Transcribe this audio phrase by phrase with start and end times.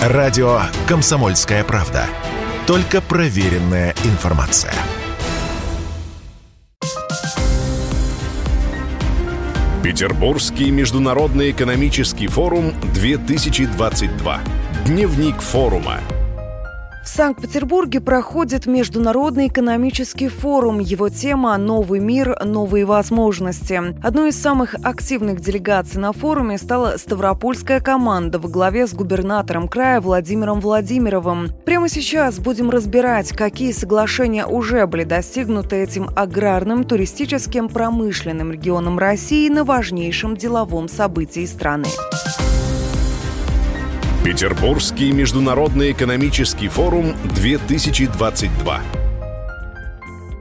[0.00, 2.06] Радио «Комсомольская правда».
[2.66, 4.72] Только проверенная информация.
[9.82, 14.40] Петербургский международный экономический форум 2022.
[14.86, 16.00] Дневник форума.
[17.10, 20.78] В Санкт-Петербурге проходит Международный экономический форум.
[20.78, 22.38] Его тема «Новый мир.
[22.44, 23.82] Новые возможности».
[24.00, 30.00] Одной из самых активных делегаций на форуме стала Ставропольская команда во главе с губернатором края
[30.00, 31.48] Владимиром Владимировым.
[31.64, 39.48] Прямо сейчас будем разбирать, какие соглашения уже были достигнуты этим аграрным, туристическим, промышленным регионом России
[39.48, 41.88] на важнейшем деловом событии страны.
[44.22, 48.80] Петербургский международный экономический форум 2022.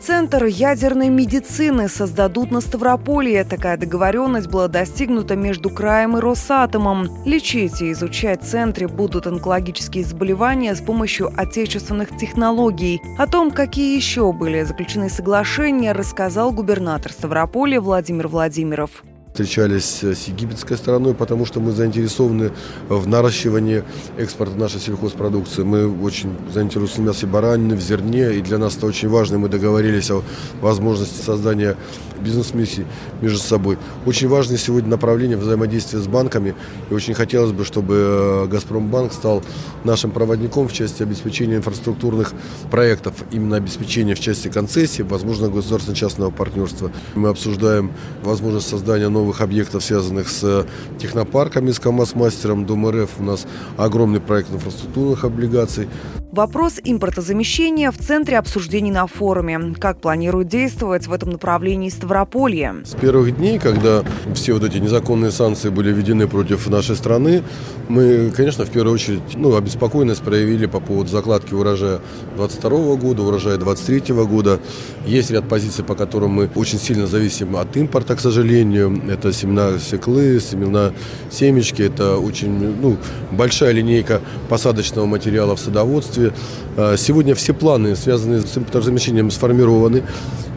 [0.02, 3.46] Центр ядерной медицины создадут на Ставрополье.
[3.46, 7.08] Такая договоренность была достигнута между краем и Росатомом.
[7.26, 13.02] Лечить и изучать в центре будут онкологические заболевания с помощью отечественных технологий.
[13.18, 20.76] О том, какие еще были заключены соглашения, рассказал губернатор Ставрополья Владимир Владимиров встречались с египетской
[20.76, 22.52] стороной, потому что мы заинтересованы
[22.90, 23.84] в наращивании
[24.18, 25.64] экспорта нашей сельхозпродукции.
[25.64, 29.38] Мы очень заинтересованы в мясе баранины, в зерне, и для нас это очень важно.
[29.38, 30.24] Мы договорились о
[30.62, 31.78] возможности создания
[32.20, 32.86] бизнес-миссий
[33.22, 33.78] между собой.
[34.06, 36.56] Очень важное сегодня направление взаимодействия с банками,
[36.90, 39.44] и очень хотелось бы, чтобы э, «Газпромбанк» стал
[39.84, 42.34] нашим проводником в части обеспечения инфраструктурных
[42.72, 46.92] проектов, именно обеспечения в части концессии, возможно, государственно-частного партнерства.
[47.16, 47.92] Мы обсуждаем
[48.24, 50.66] возможность создания новых новых объектов, связанных с
[50.98, 53.10] технопарками, с КАМАЗ-мастером, Дом РФ.
[53.20, 53.46] У нас
[53.78, 55.88] огромный проект инфраструктурных облигаций.
[56.32, 59.74] Вопрос импортозамещения в центре обсуждений на форуме.
[59.80, 62.76] Как планируют действовать в этом направлении Ставрополье?
[62.86, 64.04] С первых дней, когда
[64.36, 67.42] все вот эти незаконные санкции были введены против нашей страны,
[67.88, 72.00] мы, конечно, в первую очередь ну, обеспокоенность проявили по поводу закладки урожая
[72.36, 74.60] 22 года, урожая 23 года.
[75.08, 79.02] Есть ряд позиций, по которым мы очень сильно зависим от импорта, к сожалению.
[79.10, 80.92] Это семена свеклы, семена
[81.32, 81.82] семечки.
[81.82, 82.98] Это очень ну,
[83.32, 86.34] большая линейка посадочного материала в садоводстве.
[86.78, 90.04] А, сегодня все планы, связанные с импортозамещением, сформированы.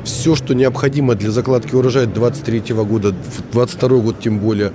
[0.04, 4.72] Все, что необходимо для закладки урожая 2023 года, 2022 год тем более,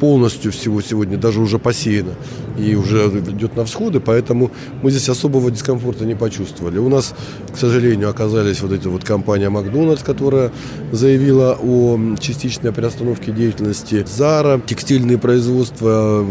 [0.00, 2.12] полностью всего сегодня даже уже посеяно
[2.58, 4.50] и уже идет на всходы, поэтому
[4.82, 6.78] мы здесь особого дискомфорта не почувствовали.
[6.78, 7.14] У нас,
[7.52, 10.50] к сожалению, оказались вот эти вот компания Макдональдс, которая
[10.92, 14.04] заявила о частичной приостановке деятельности.
[14.06, 16.26] Зара, текстильные производства,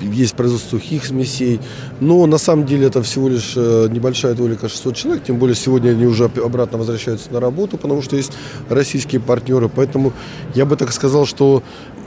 [0.00, 1.60] есть производство сухих смесей,
[2.00, 5.90] но на самом деле это всего лишь э, небольшая толика 600 человек, тем более сегодня
[5.90, 8.32] они уже обратно возвращаются на работу, потому что есть
[8.68, 10.12] российские партнеры, поэтому
[10.54, 11.62] я бы так сказал, что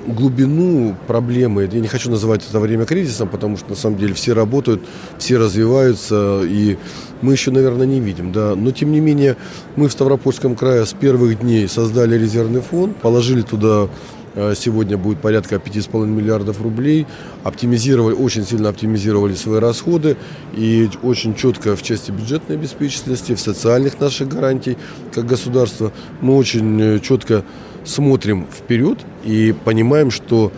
[0.08, 4.34] глубину проблемы, я не хочу называть это время кризисом, потому что на самом деле все
[4.34, 4.82] работают,
[5.18, 6.78] все развиваются, и
[7.22, 8.56] мы еще, наверное, не видим, да.
[8.56, 9.36] Но тем не менее,
[9.76, 13.88] мы в Ставропольском крае с первых дней создали резервный фонд, положили туда
[14.36, 17.08] э, Сегодня будет порядка 5,5 миллиардов рублей.
[17.44, 20.18] Оптимизировали, очень сильно оптимизировали свои расходы.
[20.54, 24.78] И очень четко в части бюджетной обеспеченности, в социальных наших гарантий
[25.14, 27.46] как государство мы очень э, четко
[27.86, 30.52] смотрим вперед и понимаем, что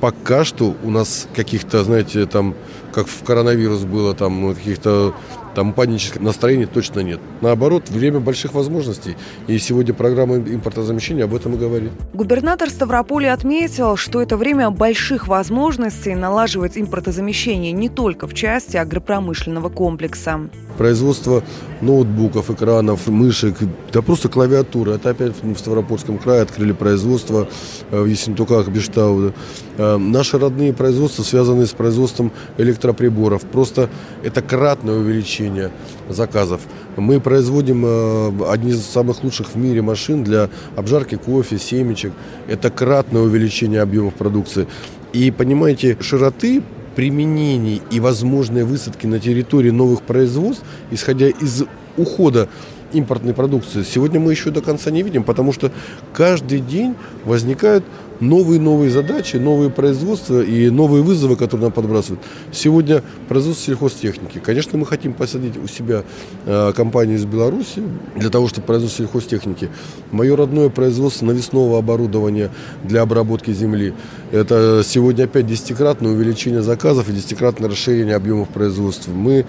[0.00, 2.54] пока что у нас каких-то, знаете, там,
[2.92, 5.14] как в коронавирус было, там, каких-то
[5.56, 7.18] там панического настроения точно нет.
[7.40, 9.16] Наоборот, время больших возможностей.
[9.46, 11.92] И сегодня программа импортозамещения об этом и говорит.
[12.12, 19.70] Губернатор Ставрополя отметил, что это время больших возможностей налаживать импортозамещение не только в части агропромышленного
[19.70, 20.40] комплекса.
[20.76, 21.42] Производство
[21.80, 23.56] ноутбуков, экранов, мышек,
[23.92, 24.92] да просто клавиатуры.
[24.92, 27.48] Это опять в Ставропольском крае открыли производство
[27.90, 29.32] э, в Ессентуках, Бештау.
[29.78, 33.40] Э, наши родные производства связаны с производством электроприборов.
[33.46, 33.88] Просто
[34.22, 35.70] это кратное увеличение увеличения
[36.08, 36.60] заказов.
[36.96, 42.12] Мы производим э, одни из самых лучших в мире машин для обжарки кофе, семечек.
[42.48, 44.66] Это кратное увеличение объемов продукции.
[45.12, 46.62] И понимаете, широты
[46.94, 51.64] применений и возможные высадки на территории новых производств, исходя из
[51.96, 52.48] ухода
[52.92, 55.70] импортной продукции, сегодня мы еще до конца не видим, потому что
[56.12, 56.94] каждый день
[57.24, 57.84] возникают
[58.20, 62.22] новые-новые задачи, новые производства и новые вызовы, которые нам подбрасывают.
[62.52, 64.38] Сегодня производство сельхозтехники.
[64.38, 66.02] Конечно, мы хотим посадить у себя
[66.44, 67.82] э, компанию из Беларуси
[68.14, 69.70] для того, чтобы производство сельхозтехники.
[70.12, 72.50] Мое родное производство навесного оборудования
[72.84, 73.94] для обработки земли.
[74.32, 79.12] Это сегодня опять десятикратное увеличение заказов и десятикратное расширение объемов производства.
[79.12, 79.46] Мы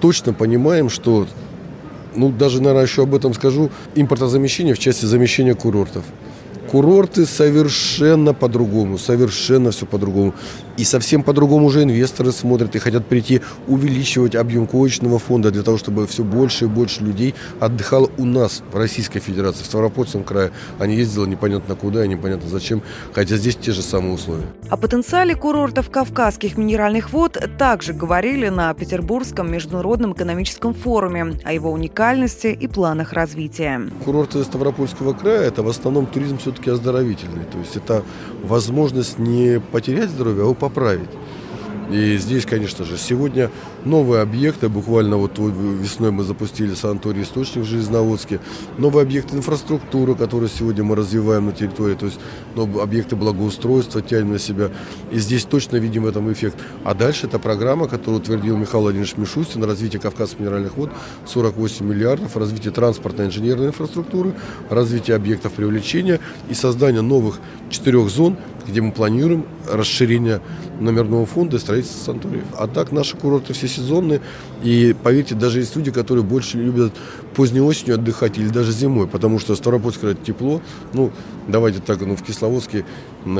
[0.00, 1.26] точно понимаем, что
[2.14, 6.04] ну, даже, наверное, еще об этом скажу, импортозамещение в части замещения курортов.
[6.70, 10.34] Курорты совершенно по-другому, совершенно все по-другому.
[10.76, 15.78] И совсем по-другому уже инвесторы смотрят и хотят прийти увеличивать объем коечного фонда для того,
[15.78, 20.50] чтобы все больше и больше людей отдыхало у нас, в Российской Федерации, в Ставропольском крае.
[20.80, 22.82] Не ездило непонятно куда и непонятно зачем,
[23.12, 24.44] хотя здесь те же самые условия.
[24.68, 31.70] О потенциале курортов Кавказских минеральных вод также говорили на Петербургском международном экономическом форуме о его
[31.70, 33.80] уникальности и планах развития.
[34.04, 37.44] Курорты Ставропольского края– это в основном туризм все-таки оздоровительный.
[37.44, 38.02] То есть это
[38.42, 41.10] возможность не потерять здоровье, а поправить.
[41.90, 43.50] И здесь, конечно же, сегодня
[43.84, 48.40] новые объекты, буквально вот весной мы запустили санаторий «Источник» в Железноводске,
[48.78, 52.18] новые объекты инфраструктуры, которые сегодня мы развиваем на территории, то есть
[52.54, 54.70] новые объекты благоустройства тянем на себя.
[55.12, 56.56] И здесь точно видим в этом эффект.
[56.84, 60.90] А дальше это программа, которую утвердил Михаил Владимирович Мишустин, развитие Кавказских минеральных вод,
[61.26, 64.32] 48 миллиардов, развитие транспортной инженерной инфраструктуры,
[64.70, 66.18] развитие объектов привлечения
[66.48, 70.40] и создание новых четырех зон, где мы планируем расширение
[70.80, 72.44] номерного фонда и строительство санаториев.
[72.56, 74.20] А так наши курорты все сезонные.
[74.62, 76.92] И поверьте, даже есть люди, которые больше любят
[77.34, 80.60] поздней осенью отдыхать или даже зимой, потому что Ставропольск это тепло.
[80.92, 81.10] Ну,
[81.48, 82.84] давайте так, ну, в Кисловодске,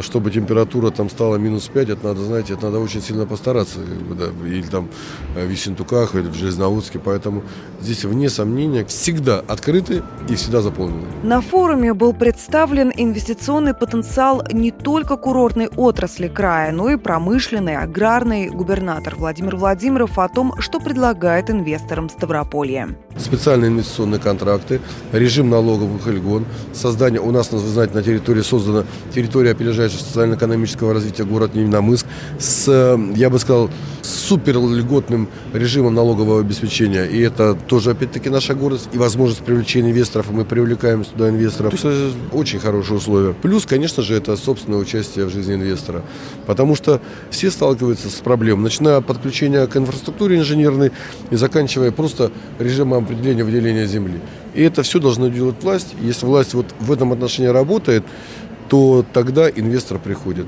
[0.01, 3.79] чтобы температура там стала минус 5, это надо, знаете, это надо очень сильно постараться.
[4.19, 4.89] Да, или там
[5.37, 6.99] э, в Ессентуках, или в Железноводске.
[6.99, 7.43] Поэтому
[7.81, 11.07] здесь, вне сомнения, всегда открыты и всегда заполнены.
[11.23, 18.49] На форуме был представлен инвестиционный потенциал не только курортной отрасли края, но и промышленной, аграрной.
[18.49, 22.89] Губернатор Владимир Владимиров о том, что предлагает инвесторам Ставрополья.
[23.17, 24.81] Специальные инвестиционные контракты,
[25.13, 28.85] режим налоговых льгон, создание, у нас, вы знаете, на территории создана
[29.15, 32.07] территория опережающего социально-экономического развития город Невиномыск
[32.39, 33.71] с, я бы сказал,
[34.03, 37.05] супер льготным режимом налогового обеспечения.
[37.05, 41.79] И это тоже, опять-таки, наша гордость и возможность привлечения инвесторов, мы привлекаем сюда инвесторов.
[41.81, 43.35] То есть, очень хорошие условия.
[43.35, 46.03] Плюс, конечно же, это собственное участие в жизни инвестора.
[46.47, 47.01] Потому что
[47.31, 50.93] все сталкиваются с проблемой, начиная от подключения к инфраструктуре инженерной
[51.31, 54.21] и заканчивая просто режимом определения выделения земли.
[54.55, 55.95] И это все должна делать власть.
[56.01, 58.05] Если власть вот в этом отношении работает,
[58.69, 60.47] то тогда инвестор приходит.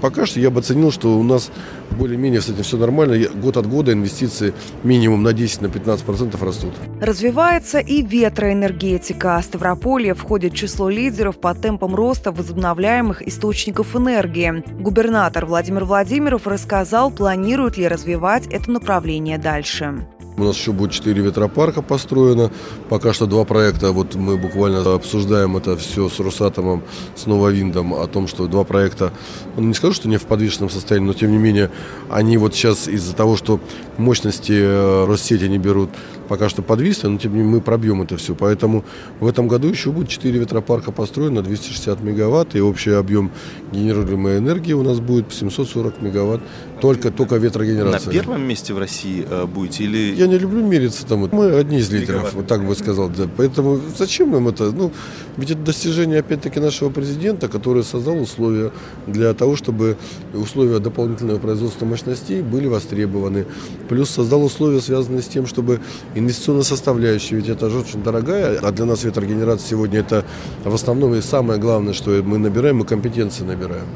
[0.00, 1.50] Пока что я бы оценил, что у нас
[1.90, 3.18] более-менее с этим все нормально.
[3.34, 6.72] Год от года инвестиции минимум на 10-15% растут.
[7.00, 9.40] Развивается и ветроэнергетика.
[9.42, 14.64] Ставрополье входит в число лидеров по темпам роста возобновляемых источников энергии.
[14.80, 20.06] Губернатор Владимир Владимиров рассказал, планирует ли развивать это направление дальше.
[20.40, 22.50] У нас еще будет 4 ветропарка построено.
[22.88, 23.92] Пока что два проекта.
[23.92, 26.82] Вот мы буквально обсуждаем это все с Росатомом,
[27.14, 29.12] с Нововиндом, о том, что два проекта,
[29.56, 31.70] ну, не скажу, что не в подвешенном состоянии, но тем не менее,
[32.08, 33.60] они вот сейчас из-за того, что
[33.98, 35.90] мощности э, Россети не берут
[36.30, 38.36] пока что подвисли, но тем не менее мы пробьем это все.
[38.36, 38.84] Поэтому
[39.18, 43.32] в этом году еще будет 4 ветропарка построено, 260 мегаватт, и общий объем
[43.72, 46.40] генерируемой энергии у нас будет 740 мегаватт,
[46.80, 48.06] только, только ветрогенерация.
[48.06, 50.14] На первом месте в России э, будете или...
[50.14, 51.28] Я не люблю мериться там.
[51.32, 53.08] Мы одни из лидеров, вот так бы сказал.
[53.08, 53.28] Да.
[53.36, 54.70] Поэтому зачем нам это?
[54.70, 54.92] Ну,
[55.36, 58.70] ведь это достижение, опять-таки, нашего президента, который создал условия
[59.08, 59.96] для того, чтобы
[60.32, 63.46] условия дополнительного производства мощностей были востребованы.
[63.88, 65.80] Плюс создал условия, связанные с тем, чтобы
[66.20, 70.24] инвестиционная составляющая, ведь это же очень дорогая, а для нас ветрогенерация сегодня это
[70.64, 73.86] в основном и самое главное, что мы набираем, мы компетенции набираем.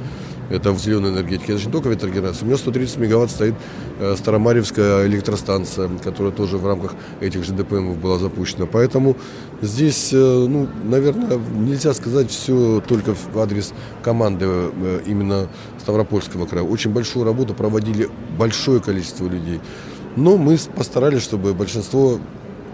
[0.50, 1.52] Это в зеленой энергетике.
[1.52, 2.44] Это же не только ветрогенерация.
[2.44, 3.54] У меня 130 мегаватт стоит
[3.98, 8.66] э, Старомаревская электростанция, которая тоже в рамках этих же ДПМов была запущена.
[8.66, 9.16] Поэтому
[9.62, 15.48] здесь, э, ну, наверное, нельзя сказать все только в адрес команды э, именно
[15.80, 16.64] Ставропольского края.
[16.64, 19.60] Очень большую работу проводили большое количество людей.
[20.16, 22.18] Но мы постарались, чтобы большинство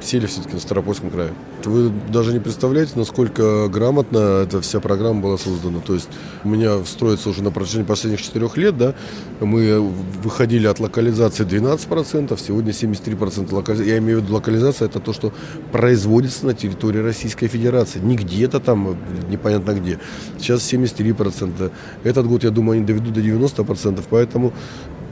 [0.03, 1.33] сели все-таки на Старопольском крае.
[1.65, 5.81] Вы даже не представляете, насколько грамотно эта вся программа была создана.
[5.81, 6.09] То есть
[6.45, 8.95] у меня строится уже на протяжении последних четырех лет, да,
[9.41, 9.81] мы
[10.23, 13.91] выходили от локализации 12%, сегодня 73% локализации.
[13.91, 15.33] Я имею в виду локализация, это то, что
[15.73, 17.99] производится на территории Российской Федерации.
[18.01, 18.97] Не где-то там,
[19.29, 19.99] непонятно где.
[20.39, 21.71] Сейчас 73%.
[22.05, 24.53] Этот год, я думаю, они доведут до 90%, поэтому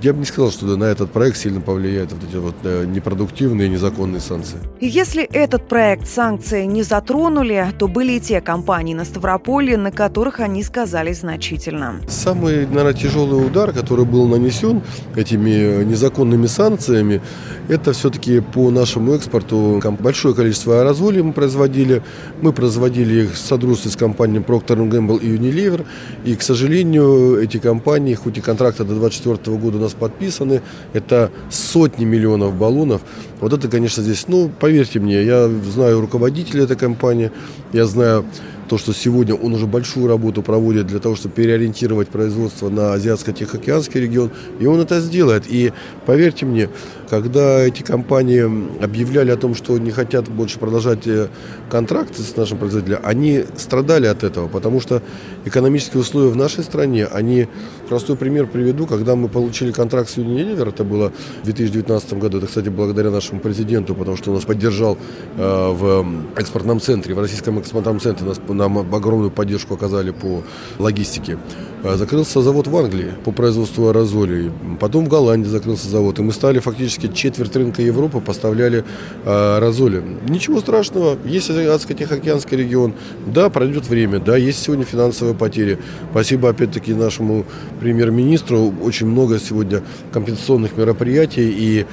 [0.03, 3.69] я бы не сказал, что на этот проект сильно повлияют вот эти вот э, непродуктивные,
[3.69, 4.59] незаконные санкции.
[4.81, 10.41] Если этот проект санкции не затронули, то были и те компании на Ставрополье, на которых
[10.41, 11.97] они сказались значительно.
[12.09, 14.83] Самый, наверное, тяжелый удар, который был нанесен
[15.17, 17.21] этими незаконными санкциями,
[17.69, 19.81] это все-таки по нашему экспорту.
[19.99, 22.03] Большое количество аэрозолей мы производили.
[22.41, 25.85] Мы производили их в содружестве с компаниями Procter Gamble и Unilever.
[26.25, 32.05] И, к сожалению, эти компании, хоть и контракты до 2024 года нас подписаны, это сотни
[32.05, 33.03] миллионов баллонов.
[33.41, 37.31] Вот это, конечно, здесь, ну, поверьте мне, я знаю руководителя этой компании,
[37.73, 38.25] я знаю
[38.69, 44.01] то, что сегодня он уже большую работу проводит для того, чтобы переориентировать производство на Азиатско-Тихоокеанский
[44.01, 44.31] регион,
[44.61, 45.45] и он это сделает.
[45.49, 45.73] И
[46.07, 46.69] поверьте мне,
[47.09, 48.43] когда эти компании
[48.83, 51.29] объявляли о том, что не хотят больше продолжать э,
[51.71, 55.03] контракты с нашим производителем, они страдали от этого, потому что
[55.45, 57.49] экономические условия в нашей стране, они,
[57.89, 61.13] простой пример приведу, когда мы получили контракт с Unilever, это было
[61.43, 64.99] в 2019 году, это, кстати, благодаря нашему президенту, потому что он нас поддержал
[65.37, 70.43] э, в экспортном центре, в российском экспортном центре, нас, нам огромную поддержку оказали по
[70.79, 71.39] логистике.
[71.85, 76.33] Э, закрылся завод в Англии по производству аэрозолей, потом в Голландии закрылся завод, и мы
[76.33, 78.85] стали фактически четверть рынка Европы поставляли
[79.25, 80.03] э, аэрозоли.
[80.29, 82.95] Ничего страшного, есть Азиатско-Тихоокеанский регион,
[83.27, 85.79] да, пройдет время, да, есть сегодня финансовые потери.
[86.11, 87.45] Спасибо опять-таки нашему
[87.81, 89.83] премьер-министру, очень много сегодня
[90.13, 91.87] компенсационных мероприятий и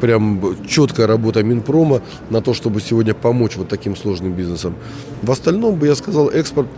[0.00, 2.00] прям четкая работа Минпрома
[2.30, 4.74] на то, чтобы сегодня помочь вот таким сложным бизнесам.
[5.22, 6.68] В остальном бы я сказал, экспорт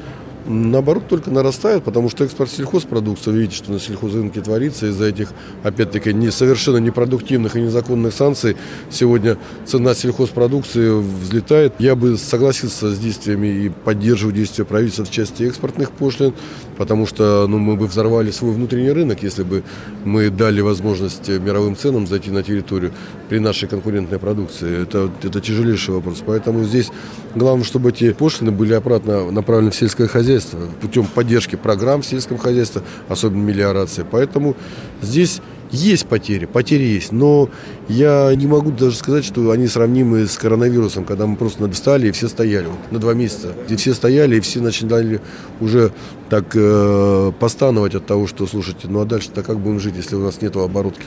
[0.48, 5.32] наоборот, только нарастает, потому что экспорт сельхозпродукции, вы видите, что на сельхозрынке творится из-за этих,
[5.62, 8.56] опять-таки, не, совершенно непродуктивных и незаконных санкций.
[8.90, 9.36] Сегодня
[9.66, 11.74] цена сельхозпродукции взлетает.
[11.78, 16.34] Я бы согласился с действиями и поддерживаю действия правительства в части экспортных пошлин,
[16.76, 19.62] потому что ну, мы бы взорвали свой внутренний рынок, если бы
[20.04, 22.92] мы дали возможность мировым ценам зайти на территорию
[23.28, 24.82] при нашей конкурентной продукции.
[24.82, 26.22] Это, это тяжелейший вопрос.
[26.24, 26.90] Поэтому здесь
[27.34, 32.06] главное, чтобы эти пошлины были обратно направлены в сельское хозяйство, хозяйства путем поддержки программ в
[32.06, 34.04] сельском хозяйстве, особенно мелиорации.
[34.08, 34.56] Поэтому
[35.02, 35.40] здесь
[35.70, 37.50] есть потери, потери есть, но
[37.88, 42.10] я не могу даже сказать, что они сравнимы с коронавирусом, когда мы просто встали и
[42.10, 43.52] все стояли вот, на два месяца.
[43.68, 45.20] И все стояли, и все начинали
[45.60, 45.92] уже
[46.30, 50.24] так э, постановать от того, что, слушайте, ну а дальше-то как будем жить, если у
[50.24, 51.04] нас нет оборудки.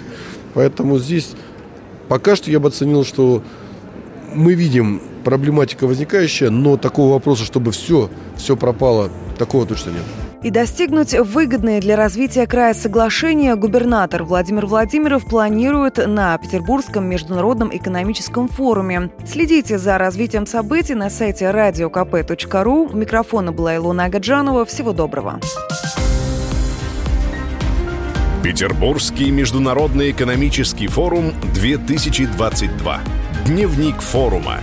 [0.53, 1.31] Поэтому здесь
[2.07, 3.41] пока что я бы оценил, что
[4.33, 10.03] мы видим проблематика возникающая, но такого вопроса, чтобы все, все пропало, такого точно нет.
[10.43, 18.47] И достигнуть выгодное для развития края соглашения губернатор Владимир Владимиров планирует на Петербургском международном экономическом
[18.47, 19.11] форуме.
[19.23, 22.91] Следите за развитием событий на сайте radiokp.ru.
[22.91, 24.65] У микрофона была Илона Агаджанова.
[24.65, 25.39] Всего доброго.
[28.43, 32.99] Петербургский международный экономический форум 2022.
[33.45, 34.57] Дневник форума.